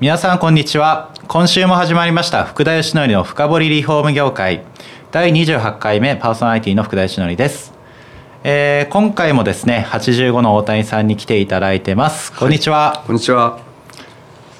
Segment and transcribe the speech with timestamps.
[0.00, 1.12] 皆さんこんにちは。
[1.28, 2.44] 今週も始まりました。
[2.44, 4.64] 福田義則の深掘りリフォーム業界。
[5.10, 7.74] 第28回目パーソナリティの福田義則です、
[8.42, 12.32] えー今回もですね85の大谷さんに来ていただいてます。
[12.32, 13.58] こんにちは、こんにちは。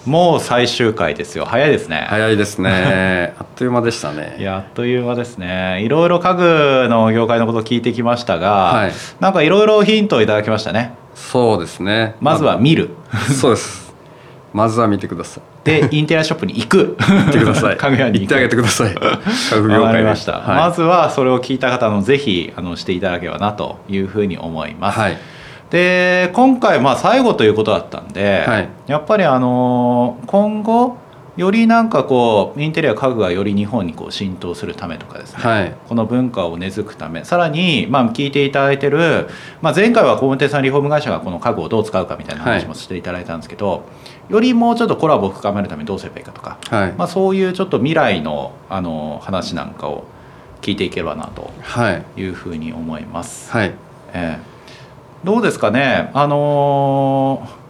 [0.04, 1.46] もう最終回ですよ。
[1.46, 3.32] 早いですね、早いですね。
[3.40, 4.36] あっという間でしたね。
[4.38, 5.80] いやあっという間ですね。
[5.80, 8.92] いろいろ家具の業界のことを聞いてきましたが、はい。
[9.20, 10.92] なんかいろいろヒントをいただきましたね。
[11.14, 12.16] そうですね。
[12.20, 12.90] まずは見る。
[13.40, 13.89] そうです。
[14.52, 15.42] まずは見てください。
[15.64, 17.76] でインテリアショップに行く行ってください。
[17.76, 18.94] 家具屋に行ってあげてください。
[18.94, 25.18] 家具業界ました、はい、まずはそれを聞いた方のぜひあのしていただければなというふうに思います、はい。
[25.70, 30.96] で今回まあ最後ということだったんで、はいやっぱりあの今後
[31.36, 35.74] よりなんかこうインテリア家具がより日本にこう浸透するためとかですね、はい。
[35.88, 39.28] この文化を根付くためさらに、まあ、聞いていただいてる、
[39.62, 43.84] まあ、前回は工務店さんリフォーム会社がこの家具をどう使うかみたいな話もしていただいたんですけど、
[44.28, 46.92] よりもうちょっとコラボを深めるためにどうすればいいかとか、はい。
[46.94, 50.04] まあ、そういうちょっと未来のあの話なんかを
[50.62, 52.20] 聞いていければなとはい。
[52.20, 53.50] いうふうに思います。
[53.52, 53.74] はい。
[54.12, 54.50] ええ
[55.22, 57.60] どうですかね、あのー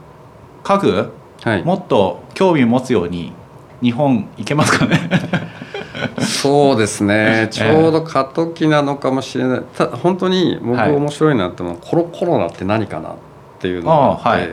[0.62, 1.64] 家具はい。
[1.64, 3.33] もっと興味を持つように
[3.83, 5.11] 日本行けますかね？
[6.20, 7.48] そうですね。
[7.50, 9.62] ちょうど過渡期なのかもしれない。
[9.77, 10.92] た本当に僕はい。
[10.92, 11.75] 面白いなって思う。
[11.75, 13.14] のは、コロコロナって何かなっ
[13.59, 14.28] ていうのがあって。
[14.28, 14.48] はい。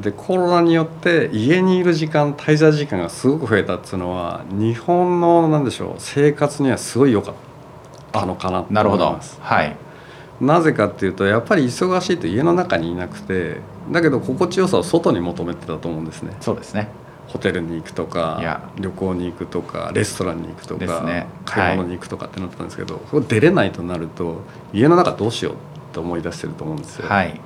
[0.00, 7.34] でコロナによって家にいる時間滞在時間がすごく増えたっていうのは日本のなんでしょう生活にはすごい良かっ
[8.12, 9.06] たのかなとなるほど。
[9.06, 9.38] 思います。
[9.40, 9.76] はい。
[10.40, 13.56] なぜかっていうとやっぱり忙しいと家の中にいなくて
[13.90, 16.36] だけど心地よさを外に求めてたと思うんですね。
[16.40, 16.88] そうですね
[17.34, 21.26] ホテルに行くとか旅行に行くとかレストランに行くとか、ね。
[21.44, 25.56] 買い物に行くとかってなってたんですけど、そこ出れないとなると家の中どうしようっ
[25.92, 27.08] て思い出してると思うんですよ。
[27.08, 27.40] はい。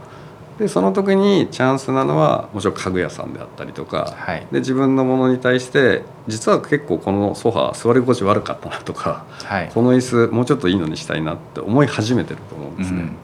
[0.59, 4.47] でその時にチャンスなのはもちろん家具屋さんであったりとか、はい。
[4.53, 9.71] で自分のものに対して実は結構このソファー座り心地悪かったなとかはい。
[9.73, 13.01] この椅子もうちょっといいのにしたいなって思い始めてると思うんですね。
[13.01, 13.17] うん。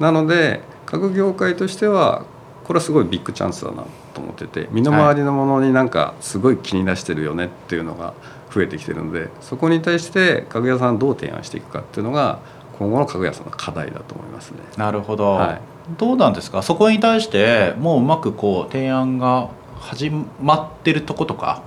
[0.00, 2.24] なので家具業界としては
[2.64, 3.84] これはすごいビッグチャンスだな
[4.18, 8.14] と思ってて身の回りのものになんかすごい気に出してるよねっていうのが
[8.52, 12.40] 増えてきてるのでそこに対して家具屋さんどう提案していくかっていうのが
[12.78, 14.58] 今後の家具屋さんの課題だと思いますね。
[14.76, 15.60] なるほど、はい。
[15.96, 16.62] どうなんですか？
[16.62, 19.48] そこに対してもううまくこう提案が
[19.80, 20.10] 始
[20.42, 21.62] まってるとことか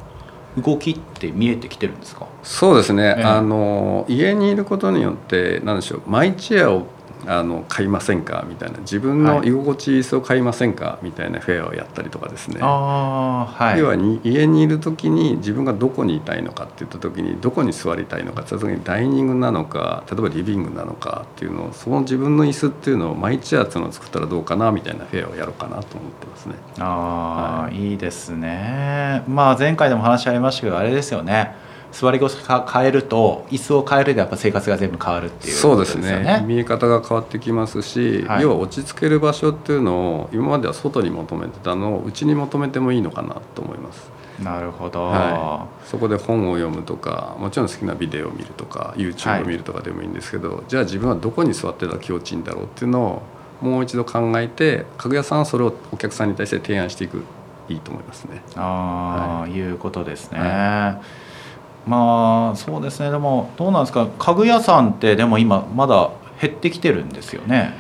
[0.58, 2.28] 動きって見えてきてるんですか？
[2.44, 3.24] そうですね、ええ。
[3.24, 6.86] あの家にいることによって何でしょうマイチェアを
[7.28, 8.44] あの買いませんか？
[8.48, 8.80] みたいな。
[8.80, 9.50] 自分のはい。
[9.50, 10.98] 居心地いい椅子を買いませんか？
[11.02, 13.80] みたいなフェアをやったりとかですね、ああはい。
[13.80, 24.72] 要はに家にいる時に自分がどこにいたいのかって言った時にどこに座りたいのかって言った時にダイニングなのか例えばリビングなのかっていうのをその自分の椅子っていうのをマイチェアっていうのを作ったらどうかな？
[24.72, 26.56] みたいなフェアをやろうかなと思ってますね。
[26.80, 27.94] ああ、、はい。
[27.94, 29.24] いですね。
[29.28, 31.56] まあ前回でも話ありましたけどあれですよね
[31.92, 36.44] 座り腰か変えると椅子を変えるでやっぱ生活が全部変わるっていうそうですね。
[36.48, 38.44] 見え方が変わってきますし、はい。
[38.44, 44.10] 要は落ち着ける場所っていうのを今までは外に求めてたのを内に求めてもいいのかなと思います、
[44.42, 53.22] なるほど、はそこで本を読むとかもちろん好きなビデオを見るとか YouTube はいを見るとかでもいいんですけど、じゃあ自分はどこに座ってたら気持ちいいんだろうっていうのを
[53.62, 57.24] もう一度考えて家具屋さんはそれをお客さんに対して提案していく
[57.70, 58.42] いいと思いますね。
[58.56, 59.60] ああ、い。
[59.60, 61.02] うことですね、は
[61.86, 63.10] まあそうですね。
[63.12, 64.08] でもどうなんですか？
[64.20, 67.74] 家具屋さんってでも今まだ減ってきてるんですよね。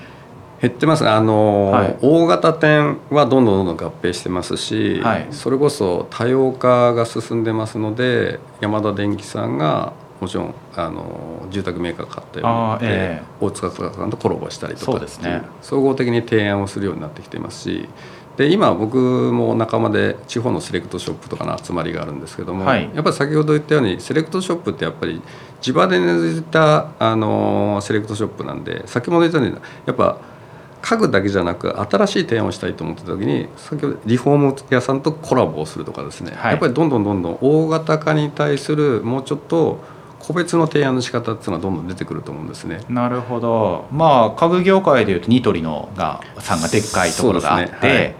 [0.61, 1.07] 減ってます。
[1.09, 1.97] あの、はい。
[2.01, 5.27] 大型店はどんどんどんどん合併してますし、はい。
[5.31, 13.23] それこそ多様化が進んでますので山田電機さんがもちろんあの住宅メーカー買ったようになって、あーええ。
[13.39, 15.41] 大塚さんとコラボしたりとかそうですね。
[15.63, 17.89] 総合的に提案をするようになってきていますし
[18.37, 22.89] で今僕も仲間で地方のセレクトショップとかの集まりがあるんですけども、はい。
[22.93, 25.21] やっぱり先ほど言ったようにセレクトショップってやっぱり
[25.59, 29.55] 地場で根付いたあのセレクトショップなんで先ほど言ったように
[29.85, 30.17] やっぱ
[30.81, 36.51] 家具だけじゃなく新しい提案をしたいと思ってた時に先ほどリフォーム屋さんとコラボをするとかですね、はい。
[36.51, 39.79] やっぱりどんどんどんどん大型化に対するもうちょっと
[40.21, 42.81] 個別の提案の仕方っていうのはどんどん出てくると思うんですね。
[42.89, 43.87] なるほど。
[43.91, 47.89] まあ家具業界でいうとニトリのがさんがでっかいところがあってそ,、ね。
[47.89, 48.15] はい。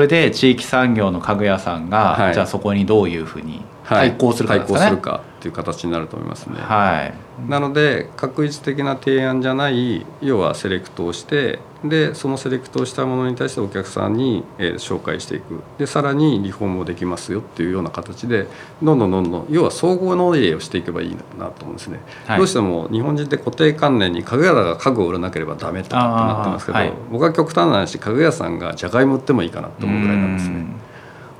[0.00, 2.34] れで地域産業の家具屋さんが、はい。
[2.34, 4.78] じゃあそこにどういうふうにはい対抗するかですかね。
[4.78, 6.56] 対抗するかっていう形になると思いますね。
[6.58, 7.50] はい。
[7.50, 15.60] なので確一的な提案じゃない要はセレクトをしてでそのセレクトをしたものに対してお客さんに、えー紹介していく。
[15.78, 18.46] でさらにリフォームもできますよっていうような形で
[18.82, 22.38] どんどんどんどん要は総合納入をしていけばいいなと思うんですね、はい。
[22.38, 26.92] どうしても日本人って固定観念に家具屋が家具を売らなければダメとかってなってますけど、はい。
[27.10, 30.54] 僕は極端な話家具屋さんがじゃがいも売ってもいいかなと思うぐらいなんですね。
[30.54, 30.81] うん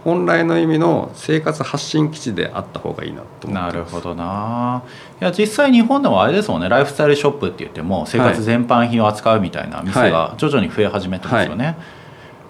[0.04, 4.82] 本来の意味の生活発信基地であった方がいいなと思なるほどな。
[5.20, 6.68] いや実際日本でもあれですもんね。
[6.68, 11.76] ライフスタイルショップって言っても生活全般品を扱うみたいな店が徐々に増え始めてますよね、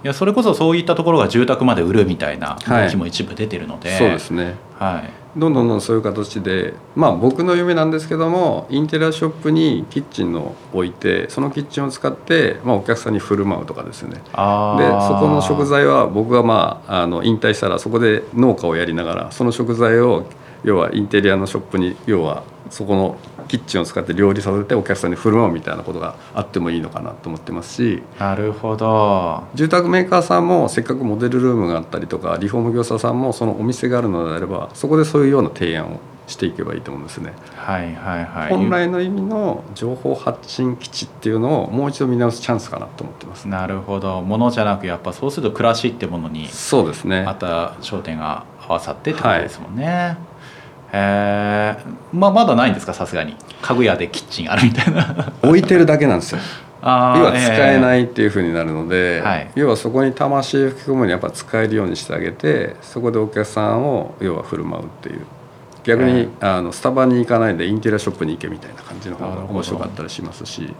[0.03, 4.55] い、やそれこそそういったところが住宅まで売るみたいな動きも一部出てるので、そうですね。
[4.79, 14.11] はいどんどんどんそういう形でまあ僕の夢なんですけどもインテリアショップにキッチンを置いてそのキッチンを使って、まあ、お客さんに振る舞うとかですね。
[14.17, 20.27] でそこの食材は僕がまああの引退したらそこで農家をやりながらその食材を
[20.65, 23.19] 要はインテリアのショップに要はそこの
[23.49, 37.33] キッチンを使って料理させてお客さんに振る舞うみたいなことがあってもいいのかなと思ってますしなるほど住宅メーカーさんもせっかくモデルルームがあったりとかリフォーム業者さんもそのお店があるのであればそこでそういうような提案をしていけばいいと思うんですね。
[37.57, 43.49] はいはいはい本来の意味の情報発信基地っていうのをもう一度見直すチャンスかなと思ってます。
[43.49, 47.25] なるほどものじゃなくやっぱそうすると暮らしってものにそうですね。
[47.25, 50.17] また焦点が合わさってってことですもんね、
[50.93, 52.17] えー。
[52.17, 52.93] まあ、まだないんですか？
[52.95, 53.37] さすがに。
[53.63, 55.33] 家具屋でキッチンあるみたいな。
[55.43, 56.41] 置いてるだけなんですよ。
[56.83, 59.51] 要は使えなえいっていうふうになるので、はい。
[59.55, 65.21] 要はそこに魂を吹き込むにはやっぱ使えるようにしてあげてそこでお客さんを要は振る舞うっていう。
[65.85, 70.63] 逆に、あのスタバに行かないでインテリアショップに行けみたいな感じの方が面白かったりしますし。
[70.63, 70.75] ー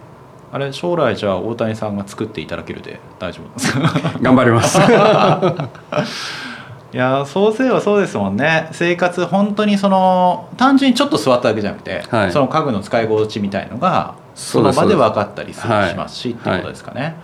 [0.55, 4.13] あれ将来じゃあ大谷さんが作っていただけるで大丈夫ですか？
[4.21, 4.77] 頑張ります。
[6.93, 8.69] いやそうすればそうですもんね。
[8.71, 12.31] 生活本当にその単純にちょっと座っただけじゃなくて、はい。
[12.31, 17.15] その家具の使い心地みたいのがその場で分かったりすしますしっていうことですかね、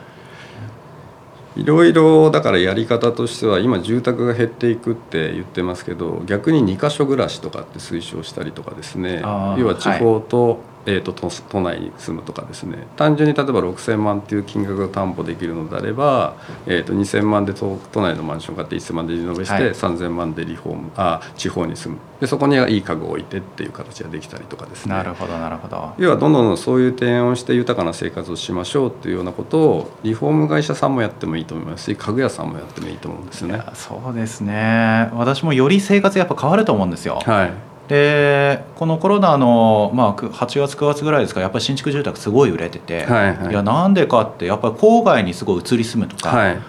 [1.56, 4.76] いろいろだからやり方としては今住宅が減ってい。
[4.76, 9.20] くって言ってますけど逆に2箇所暮らしとかって推奨したりとかですね。
[9.20, 12.88] 要は地方と,、えー、と都都内に住むとかですね。
[12.98, 19.64] 単純に例えば6,000万っていう金額が担保できるのであれば、えー、と2,000万で都都内のマンション買って1,000万でリノベして、はい。
[19.70, 22.02] 3,000万でリフォームあ地方に住む。
[22.20, 24.96] でそこにはいい家具を置いてっていう形ができたりとかですね。
[24.96, 25.94] なるほどなるほど。
[25.98, 33.64] 要はどんどんそういう提案をして豊かな生活をしましょうっていうようなことをリフォーム会社さんもやってもいいと思いますし家具屋さんもやってもいいと思うんですよね。
[33.74, 35.10] そうですね。
[35.14, 37.52] 私もより生活やっぱ変わると思うんですよ、はい、
[37.90, 43.54] でこのコロナの、まあ、く8月9月ぐらいですかやっぱり新築住宅すごい売れてて、はいはい。
[43.54, 46.60] やなんでかってやっぱり郊外にすごい移り住むとか、はい。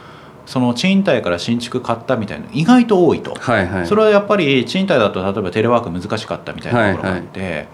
[0.47, 3.87] その賃貸から新築買ったみたいなの意外と多いと、はいはい。
[3.87, 7.69] それはやっぱり賃貸だと例えばテレワーク難しかったみたいなところがあって、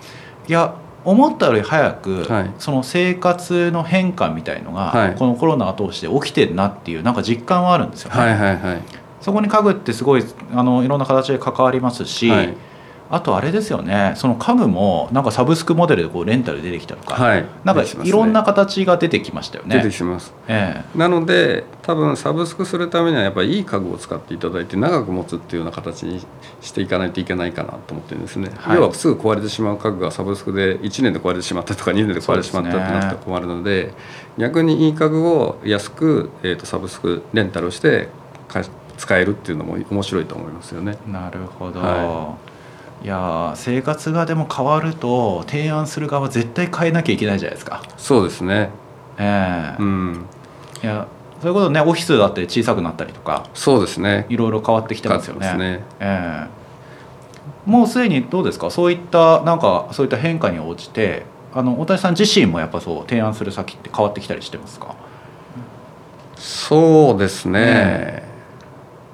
[0.49, 2.51] いや思ったより早く、はい。
[2.59, 5.15] その生活の変化みたいのが、はい。
[5.15, 8.19] このコロナを通して起きてるなっていうなんか実感はあるんですよね。
[8.19, 8.83] はいはいはい。
[9.21, 12.57] そこに家具ってすごいあのいろんな形で関わりますし、はい
[13.11, 14.15] あとあれですよね。
[14.17, 17.45] その家具もなんかサブスクモデルでこうレンタル出てきたとか、はい。
[17.65, 19.77] なんかいろんな形が出てきましたよね。
[19.77, 20.33] 出てきます。
[20.49, 26.21] えなので多分サブスクするためにはやっぱりいい家具を使っていただいて長く持つっていうような形に
[26.61, 28.77] していかないといけないかなと思ってるんですね、はい。
[28.77, 33.93] 要はすぐ壊れてしまう家具がサブスクで1年で壊れてしまったとか2年で壊れてしまったってなったら困るので
[34.39, 38.09] 逆にいい家具を安く、えー、とサブスクレンタルをして
[38.49, 38.63] か
[38.97, 40.97] 使えるっていうのも面白いと思いますよね。
[41.07, 42.56] えなるほど、、はい
[43.09, 47.83] やー生活がでも変わると提案する側は絶対変えなきゃいけないじゃないですか。
[47.97, 48.71] そうですね。
[49.19, 49.83] ええ。
[49.83, 50.27] うん。
[50.83, 51.07] いや
[51.41, 53.49] そういうことねオフィスだって小さくなったりとか。
[53.55, 54.27] そうですね。
[54.29, 55.47] いろいろ変わってきてますよね。
[55.47, 57.71] 変わってええ。
[57.71, 58.71] もうすでにどうですか？
[58.71, 64.95] そういったなんかそういった変化に応じてあの大谷さん自身もやっぱそう提案する先って変わってきたりしてますか？
[66.37, 67.61] そうですね。
[67.61, 68.26] ね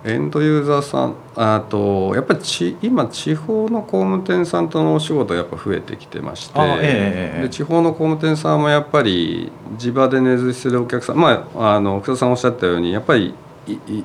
[0.05, 13.35] エンドユーザーさんあとやっぱりち今地方の工務店さんとのお仕事がやっぱ増えてきてまして、あええええで地方の工務店さんもやっぱり地場で根付いてるお客さんまああの福田さんおっしゃったようにやっぱり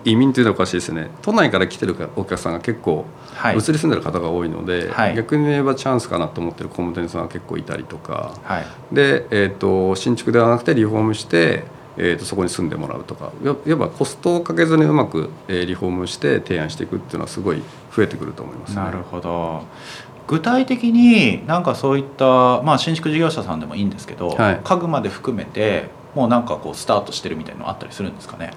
[0.06, 1.10] 移民というのはおかしいですね。
[1.24, 3.56] 都内から来てるお客さんが結構はい。
[3.56, 5.16] 移り住んでる方が多いので、はい。
[5.16, 8.34] 逆に言えばチャンスかなと思ってる工務店さんが結構いたりとか。
[8.44, 8.66] はい。
[8.92, 11.64] で、えー、と新築ではなくてリフォームして、
[11.98, 13.32] えー、とそこに住んでもらうとか。
[13.66, 17.62] いわばコストをかけずにうまく、えーリフォームして提案していくっていうのはすごい
[17.96, 18.76] 増えてくると思います、ね。
[18.78, 19.64] なるほど。
[20.28, 24.62] 具体的になんかそういった、まあ、新築事業者さんでもいいんですけど、はい。
[24.64, 28.52] 家具まで含めてもうなんかこうスタートしてるみたいなのあったりするんですかね？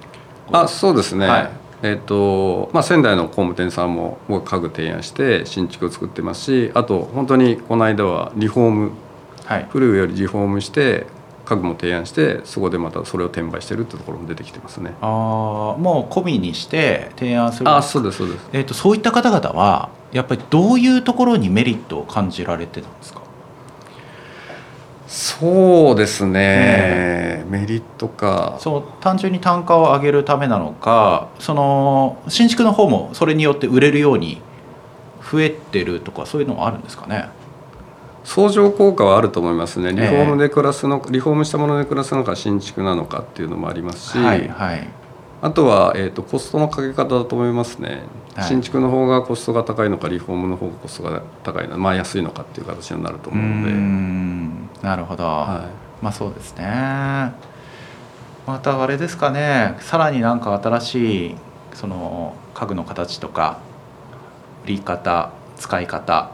[0.51, 1.49] あそうですね、はい。
[1.83, 8.91] えっとまあ、仙台の工務店さんも僕家具提案して新築を作ってますしあと本当にこの間はリフォーム。
[9.45, 9.65] はい。
[9.69, 11.07] 古いよりリフォームして
[11.45, 14.93] 家具も提案してそこでまたそれを転売してるってところも出てきてますね。
[15.01, 17.69] あーもう込みにして提案する。
[17.69, 18.49] あそうですそうです。
[18.53, 23.21] えー、とそういった方々はやっぱりどういうところにメリットを感じられてたんですか？
[25.07, 28.55] そうですね、メリットか。
[28.61, 34.41] そう単純に単価を上げるためなのかその新築の方もそれによって売れるように
[35.29, 37.29] 増えてるとかそういうのもあるんですかね？
[38.23, 39.91] 相乗効果はあると思いますね。
[39.93, 44.87] リフォームで暮らすの、リフォームしたもので暮らすのか新築なのかっていうのもありますし、はいはい。
[45.41, 48.03] あとは、えー、とコストのかけ方だと思いますね、
[48.35, 48.47] はい。
[48.47, 54.69] 新築の方がコストが高いのかリフォームの方がコストが高いのまあ安いのかっていう形になると思うので、ん。
[54.83, 55.67] なるほど、は
[56.01, 57.33] まあそうですね。
[58.45, 59.77] またあれですかね。
[59.79, 61.35] さらになんか新しい
[61.73, 63.59] その家具の形とか
[64.65, 66.31] 売り方使い方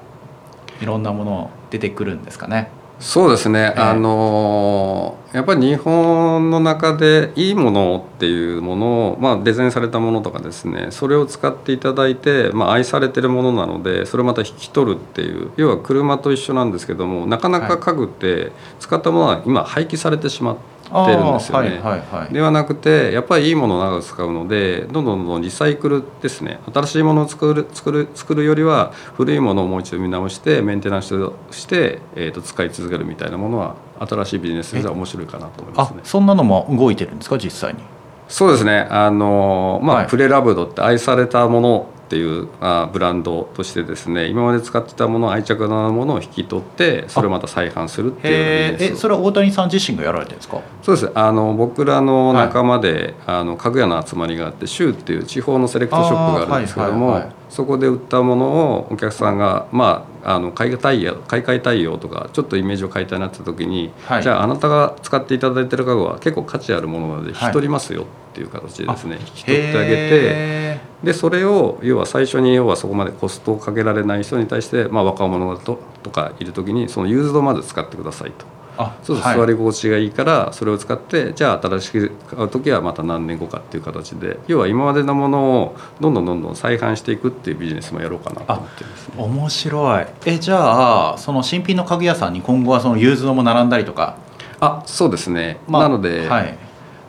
[0.82, 2.70] いろんなもの出てくるんですかね。
[3.00, 3.82] い、そうですね、ええ。
[3.82, 21.70] あのーやっぱり日本の中でいいものっていうものを、まあ、デザインされたものとかですねそれを使っていただいて、まあ、愛されてるものなのでそれをまた引き取るっていう要は車と一緒なんですけどもなかなか家具って使ったものは今廃棄されてしまってるんですよね。
[21.70, 22.00] はいはい。
[22.22, 26.60] はいではなくてやっぱりいいものを長く使うのでどんどんどんどんリサイクルですね。
[26.74, 31.16] 新しいものを作る作る作るよりは古いものをもう一度見直してメンテナンス
[31.52, 36.00] して、えー、と使い続けるみたいなものは新しいビジネスでは面白いかなと思いますね。
[36.04, 37.80] あそんなのも動いてるんですか実際に？
[38.28, 38.88] そうですね。
[38.90, 40.08] あの、まあはい。
[40.08, 50.62] プレラブドって愛されたものっていうあブランドとしてですね今まで使ってたもの愛着のあるものを引き取ってそれをまた再販するっていうええそれは大谷さん自身がやられてるんですか？
[50.82, 51.12] そうです。
[51.14, 58.46] あの僕らの仲間で、あの家具屋の集まりがあってシューっていう地方のセレクトショップがあるんですけども、そこで売ったもの
[58.76, 70.10] をお客さんが、まあ、あの買い替え買い替えたいよとかちょっとイメージを変えたいなって時に、はいじゃああなたが使っていただいてる家具は結構価値あるものなので引はいき取りますよっていう形でですね、引き取ってあげて。
[70.12, 78.46] へでそれを要は最初に要はそこまでコストをかけられない人に対して、まあ、若者だととかいる時にそのユーズドをまず使ってくださいと。
[78.78, 79.38] ーあそうです、はい。
[79.38, 89.24] 座り心地がいいからそれを使ってじゃあ新しく買う時はまた何年後かっていう形で要は今までのものをどんどんどんどん再販していくっていうビジネスもやろうかなと思ってますね。
[89.24, 90.06] 面白い。
[90.26, 94.18] えじゃあその新品の家具屋さんに今後はそのユーズドも並んだりとか、
[94.60, 96.58] あそうですね、まあなので、はい、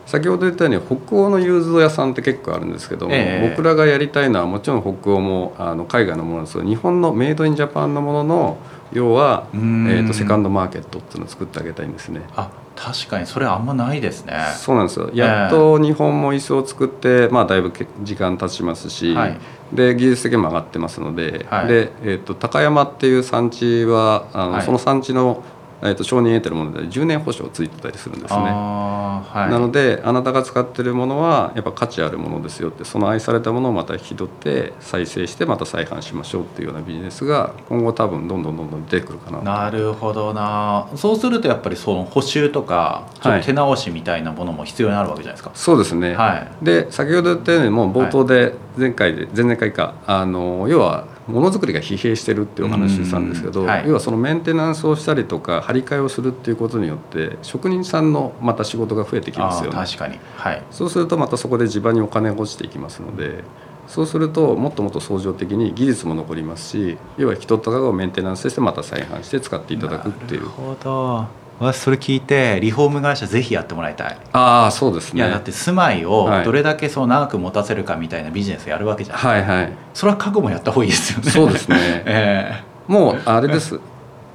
[0.06, 3.48] 先ほど言ったように北欧のユーズド屋さんって結構あるんですけども、ええ。
[3.50, 8.58] 僕らがやりたいのはもちろん北欧もあの海外のものですけど日本のメイドインジャパンのものの
[8.92, 12.22] 要は、えうーとセカンドマーケットっていうのを作ってあげたいんですね。
[12.36, 14.34] あ確かにそれあんまないですね。
[14.56, 15.10] そうなんですよ。
[15.12, 19.38] やっと日本も椅子を作って、まあ、だいぶけ時間経ちますし、はい。
[19.72, 21.68] で技術的にも上がってますので,、はい。
[21.68, 24.62] でえー、と高山っていう産地はあの、はい。
[24.62, 25.42] その産地の、
[25.82, 28.40] えー、と承認得てるもので10年保証ついてたりするんですね。
[28.40, 29.50] はい。
[29.50, 39.44] なのであなたが使ってるものはやっぱ価値あるものですよってその愛されたものをまた引き取って再生してまた再販しましょうっていうようなビジネスが今後多分どんどんどんどん出てくるかなと。
[39.44, 40.88] なるほどな。
[40.96, 43.40] そうするとやっぱりその補修とかちょっはい。
[43.40, 46.64] と手直しみたいなものも必要になるわけじゃないですか、そうですね、はい。
[46.64, 53.84] で先ほど言ったようにもう冒頭で前回で前々回かあの要はものづくりが疲弊してるっていうお話をしたんですけど、うんはい。
[53.86, 59.76] 要はそのメンテナンスをしたりとか張り替えをするっていうことによって職人さんのまた仕事が増えてきますよね。
[59.76, 60.18] 確かに。
[60.36, 60.62] はい。
[60.70, 63.44] そうするとまたそこで地場にお金が落ちていきますので
[63.86, 70.40] そうするともっともっと相乗的に技術も残りますし要は引き取った家具をメンテナンスしてまた再販して使っていただくっていう。
[70.40, 74.18] なるほど私それ聞いてリフォーム会社ぜひやってもらいたい。
[74.32, 75.20] ああそうですね。
[75.20, 76.44] いやだって住まいをはい。
[76.44, 83.80] どれだけそう長く持たせるかみたいなビジネスやるわけじゃん、はいはいそれは家具もやった方がいいですよねそうですねえもうあれです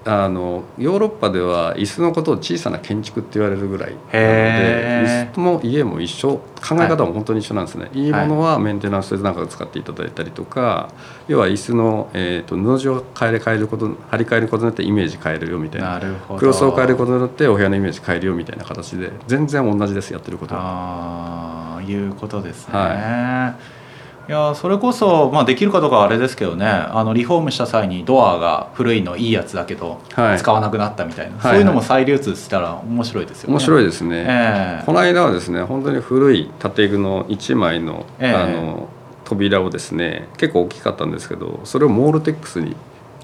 [0.05, 10.91] あのヨーロッパでは椅子のことを小さな建築って言われるぐらいなので椅子も家も一緒考え方も本当に一緒なんですね、い、いものはメンテナンスでなんか使っていただいたりとか
[11.27, 16.01] 要は椅子の、えー、と布地を変えれ変えること張り替えることによってイメージ変えるよみたえいな。
[16.37, 23.82] クロスを変えることによってお部屋のイメージ変えるよみたいな形で全然同じですやってることはああいうことですね、、はい
[24.31, 26.65] やそれこそ、まあ、できるかどうかはあれですけどね。
[26.65, 30.39] あのリフォームした際にドアが古いのいいやつだけど、はい。
[30.39, 31.41] 使わなくなったみたいな、はい。
[31.41, 33.53] そういうのも再流通したら面白いですよね。
[33.53, 34.85] 面白いいですね、ええ。
[34.85, 38.33] この間はですね本当に古い建具の1枚の,、ええ。
[38.33, 38.87] あの
[39.25, 42.75] 扉をですね結構大きかったんですけどそれをモールテックスに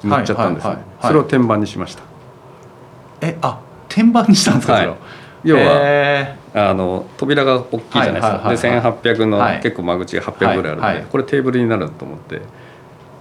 [0.04, 2.04] 塗っちゃったんですね、それを天板にしました。
[3.22, 4.98] えあ天板にしたんですか、はいそれを？
[5.44, 9.60] 要はへあの扉が大きいじゃないですか、はいで1800の、はい。
[9.62, 11.06] 結構間口が800ぐらいあるんで、はいはい。
[11.06, 12.42] これテーブルになると思って。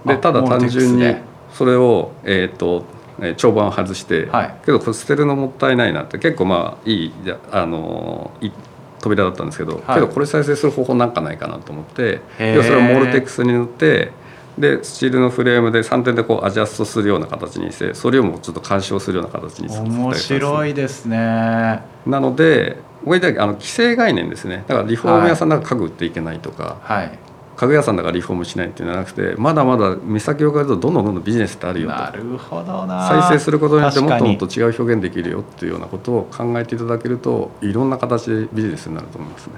[0.05, 1.21] あでただ単純にで
[1.53, 2.85] それを、えー、と
[3.19, 4.55] えー長板を外して、はい。
[4.65, 8.51] けどこれ捨てるのもったいないなって結構まあいいじゃあのいい
[8.99, 9.95] 扉だったんですけど、はい。
[9.95, 14.11] けどこれ再生する方法なんかないかなと思って要はそれをモールテックスに塗って
[14.59, 21.81] でスチールのフレームで3点でこうアジャストするような形にしてそれをもうちょっと干渉するような形に面白いいですね。
[22.05, 24.63] なので僕が言ったあの既成概念ですね。
[24.67, 27.19] だからリフォーム屋さんだから家具売っていけないとか、はい。
[27.55, 31.95] 家具屋さんだからリフォームしないっていうんじゃなくてまだまだ目先を変えるとどんどんどんどんビジネスってあるよと。
[31.95, 33.07] なるほどな。
[33.07, 39.53] 再生することによってもっともっと確違う表現できるよっていうようなことを考えていただけるといろんな形でビジネスになると思いますね。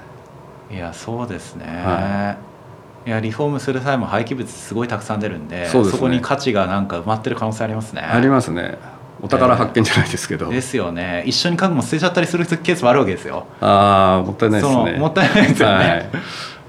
[0.72, 2.51] いやそうですね、、はい
[3.10, 5.68] やリフォームする際も廃棄物すごいたくさん出るんでね。
[5.98, 8.02] こに価値がなんか埋まってる可能性ありますね。
[8.02, 8.78] ありますね。
[9.20, 11.22] お宝発見じゃないですけど、ですよね。
[11.26, 13.46] 一緒に家具も捨てちゃったりするケースもあるわけですよ。
[13.60, 14.98] ああもったいないですね。
[14.98, 16.00] もったいないですよね、はい。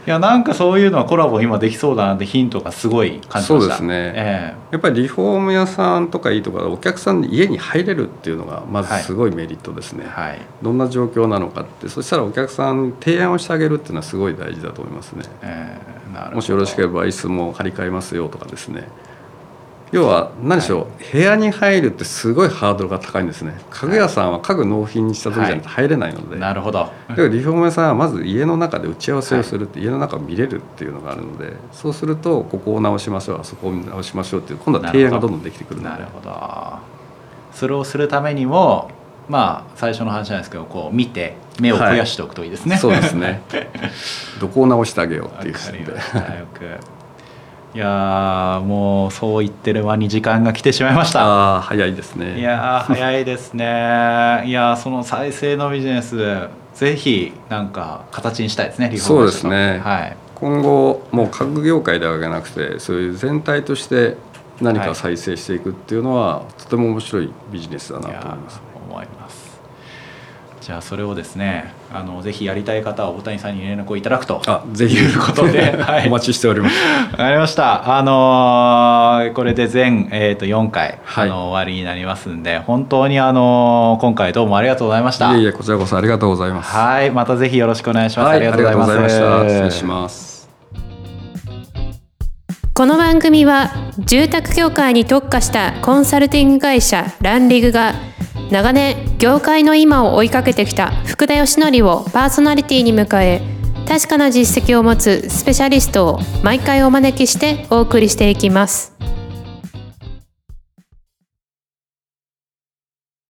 [0.06, 3.48] い、やなんかそういうのはコラボ今できそうだなってヒントがすごい感じました。
[3.48, 4.14] そうですね。
[4.16, 10.42] えやっぱりリフォーム屋さんとかいいとかお客さんに家に入れるっていうのがまずすごいメリットですね、えはい。
[10.62, 11.90] どんな状況なのかって。
[11.90, 15.24] そしたらお客さんに提案をしてあげるっていうのはすごい大事だと思いますね。
[15.42, 15.84] ええ。
[15.84, 16.03] なるほど
[16.34, 18.88] もしよろしければ椅子も張り替えますよとかですね。
[19.94, 23.54] 要は何でしょう、部屋に入るってすごいハードルが高いんですね。
[23.70, 26.90] 家具屋さんは家具納品にした時じゃな入れないので、なるほど。
[27.10, 35.90] だからリフォーム屋さんはまず家の中で打ち合わせをするって、家の中を見れるっていうのがあるのでそうするとここを直しましょうあそこを直しましょうっていう今度は提案がどんどんできてくるので。
[35.90, 36.80] なるほど。
[37.54, 38.90] それをするためにも
[39.30, 43.42] まあ最初の話なんですけどこう見て目を増やしておくといいですね、そうですね。
[44.40, 45.56] どこを直してあげようっていう
[47.76, 51.62] いやーもうそう言ってる間に時間が来てしまいました。
[51.62, 52.40] 早いですね。
[52.40, 53.66] いやー早いですね。
[53.66, 59.80] いやーその再生のビジネスぜひなんか形にしたいですねリフォームそうですね。
[59.84, 60.18] はい。
[60.36, 64.18] 今後もう家具業界だけじゃなくてそういう全体として
[64.62, 68.73] 何か再生していくっていうのは、とても面白いビジネスだなと思います思います
[70.64, 74.42] じゃあそれをですねあのぜひやりたい方は大谷さんに連絡をいただくと。
[74.48, 74.96] あぜひ。
[74.96, 76.76] いうことで、はい、 お待ちしております。
[77.12, 77.98] わかりました。
[77.98, 81.30] あのーこれで全、えー、と4回、はい。
[81.30, 85.34] あの終わりになりますんで本当に、あのー今回どうもありがとうございました。
[85.34, 86.74] いえいえこちらこそありがとうございます。
[86.74, 87.12] はい。
[87.12, 88.28] またぜひよろしくお願いします。
[88.30, 89.40] はいありがとうございました。
[89.50, 90.34] 失礼します。
[92.74, 97.94] この番組は住宅業界に特化したコンサルティング会社ランリグが
[98.54, 103.42] 長年業界の今を追いかけてきた福田義則をパーソナリティに迎え
[103.88, 108.94] 確かな実績を持つスペシャリストを毎回お招きしてお送りしていきます。